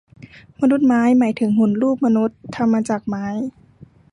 [0.61, 3.25] มนุษย์ไม้ หมายถึงหุ่นรูปมนุษย์ทำมาจากไม้